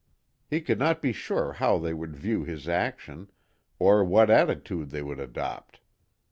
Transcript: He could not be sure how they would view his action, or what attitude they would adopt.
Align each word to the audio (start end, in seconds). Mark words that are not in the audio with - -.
He 0.49 0.61
could 0.61 0.79
not 0.79 0.99
be 0.99 1.13
sure 1.13 1.53
how 1.53 1.77
they 1.77 1.93
would 1.93 2.15
view 2.15 2.43
his 2.43 2.67
action, 2.67 3.29
or 3.77 4.03
what 4.03 4.31
attitude 4.31 4.89
they 4.89 5.03
would 5.03 5.19
adopt. 5.19 5.79